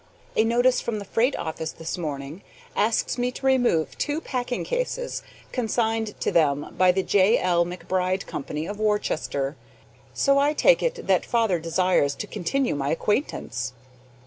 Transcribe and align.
A 0.35 0.43
notice 0.43 0.81
from 0.81 0.97
the 0.97 1.05
freight 1.05 1.35
office 1.35 1.71
this 1.73 1.95
morning 1.95 2.41
asks 2.75 3.19
me 3.19 3.31
to 3.33 3.45
remove 3.45 3.95
two 3.99 4.19
packing 4.19 4.63
cases 4.63 5.21
consigned 5.51 6.19
to 6.21 6.31
them 6.31 6.73
by 6.75 6.91
the 6.91 7.03
J. 7.03 7.37
L. 7.37 7.67
McBride 7.67 8.25
Co. 8.25 8.39
of 8.67 8.79
Worcester; 8.79 9.55
so 10.11 10.39
I 10.39 10.53
take 10.53 10.81
it 10.81 11.05
that 11.05 11.23
father 11.23 11.59
desires 11.59 12.15
to 12.15 12.25
continue 12.25 12.73
my 12.73 12.89
acquaintance. 12.89 13.73